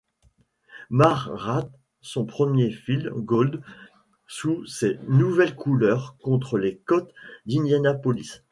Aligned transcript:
Mare 0.89 1.29
rate 1.31 1.69
son 2.01 2.25
premier 2.25 2.71
field 2.71 3.11
goal 3.17 3.61
sous 4.25 4.65
ses 4.65 4.97
nouvelles 5.07 5.53
couleurs, 5.55 6.17
contre 6.23 6.57
les 6.57 6.77
Colts 6.79 7.13
d'Indianapolis. 7.45 8.41